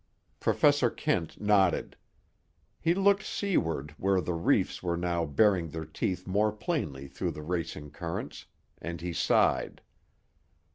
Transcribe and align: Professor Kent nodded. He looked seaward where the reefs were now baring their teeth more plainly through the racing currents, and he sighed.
Professor 0.39 0.89
Kent 0.89 1.39
nodded. 1.39 1.95
He 2.79 2.95
looked 2.95 3.21
seaward 3.23 3.93
where 3.99 4.19
the 4.19 4.33
reefs 4.33 4.81
were 4.81 4.97
now 4.97 5.25
baring 5.27 5.69
their 5.69 5.85
teeth 5.85 6.25
more 6.25 6.51
plainly 6.51 7.07
through 7.07 7.29
the 7.33 7.43
racing 7.43 7.91
currents, 7.91 8.47
and 8.81 8.99
he 8.99 9.13
sighed. 9.13 9.79